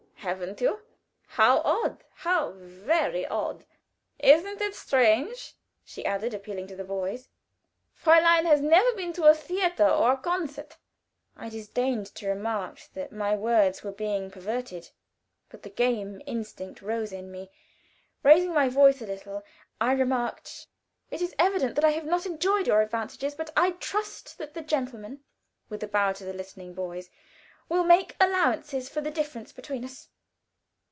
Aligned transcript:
"Haven't 0.21 0.61
you? 0.61 0.79
How 1.25 1.61
odd! 1.61 2.03
How 2.13 2.51
very 2.51 3.25
odd! 3.25 3.65
Isn't 4.19 4.61
it 4.61 4.75
strange?" 4.75 5.55
she 5.83 6.05
added, 6.05 6.35
appealing 6.35 6.67
to 6.67 6.75
the 6.75 6.83
boys. 6.83 7.27
"Fräulein 7.99 8.45
has 8.45 8.61
never 8.61 8.93
been 8.93 9.13
to 9.13 9.23
a 9.25 9.33
theater 9.33 9.83
or 9.89 10.11
a 10.11 10.17
concert." 10.17 10.77
I 11.35 11.49
disdained 11.49 12.05
to 12.13 12.27
remark 12.27 12.81
that 12.93 13.11
my 13.11 13.35
words 13.35 13.81
were 13.83 13.91
being 13.91 14.29
perverted, 14.29 14.91
but 15.49 15.63
the 15.63 15.71
game 15.71 16.21
instinct 16.27 16.83
rose 16.83 17.11
in 17.11 17.31
me. 17.31 17.49
Raising 18.21 18.53
my 18.53 18.69
voice 18.69 19.01
a 19.01 19.07
little, 19.07 19.43
I 19.81 19.93
remarked: 19.93 20.67
"It 21.09 21.23
is 21.23 21.33
evident 21.39 21.73
that 21.77 21.83
I 21.83 21.89
have 21.93 22.05
not 22.05 22.27
enjoyed 22.27 22.67
your 22.67 22.83
advantages, 22.83 23.33
but 23.33 23.49
I 23.57 23.71
trust 23.71 24.37
that 24.37 24.53
the 24.53 24.61
gentlemen" 24.61 25.21
(with 25.67 25.81
a 25.81 25.87
bow 25.87 26.11
to 26.13 26.23
the 26.23 26.31
listening 26.33 26.75
boys) 26.75 27.09
"will 27.69 27.83
make 27.85 28.15
allowances 28.19 28.87
for 28.89 28.99
the 29.01 29.09
difference 29.11 29.51
between 29.53 29.83
us." 29.85 30.09